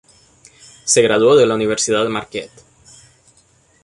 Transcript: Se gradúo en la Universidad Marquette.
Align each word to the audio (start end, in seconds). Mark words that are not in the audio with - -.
Se 0.83 1.03
gradúo 1.03 1.39
en 1.39 1.47
la 1.49 1.53
Universidad 1.53 2.07
Marquette. 2.07 2.63